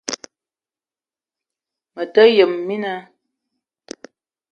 [1.95, 2.93] Mete yëm mina